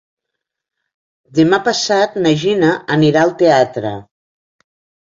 [1.41, 3.97] Demà passat na Gina anirà al teatre.